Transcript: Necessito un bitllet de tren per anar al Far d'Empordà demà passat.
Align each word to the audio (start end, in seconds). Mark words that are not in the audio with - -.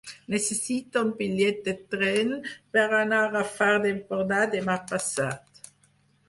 Necessito 0.33 1.01
un 1.07 1.11
bitllet 1.19 1.59
de 1.67 1.75
tren 1.95 2.31
per 2.77 2.87
anar 3.01 3.21
al 3.27 3.37
Far 3.59 3.69
d'Empordà 3.85 4.41
demà 4.57 4.79
passat. 4.95 5.63